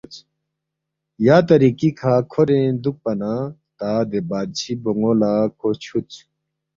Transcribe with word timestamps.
یا 1.25 1.37
طریقی 1.49 1.89
کھہ 1.99 2.13
کھورین 2.31 2.71
دُوکپا 2.83 3.11
نہ 3.19 3.33
تا 3.77 3.89
دے 4.09 4.19
بادشی 4.29 4.73
بون٘و 4.83 5.11
لہ 5.19 5.31
کھو 5.57 5.69
چھُودس 5.81 6.15